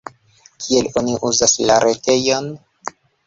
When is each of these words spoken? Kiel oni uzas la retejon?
Kiel 0.63 0.87
oni 1.01 1.13
uzas 1.29 1.53
la 1.71 1.77
retejon? 1.85 2.49